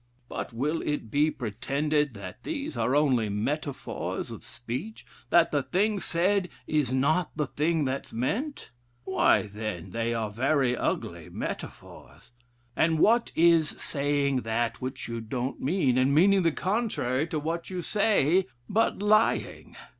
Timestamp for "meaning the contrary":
16.15-17.27